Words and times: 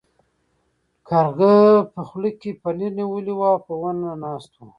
کارغه 1.07 1.53
په 1.93 2.01
خوله 2.07 2.31
کې 2.39 2.51
پنیر 2.61 2.91
نیولی 2.99 3.33
و 3.35 3.41
او 3.51 3.57
په 3.65 3.73
ونه 3.81 4.09
ناست 4.23 4.51
و. 4.55 4.59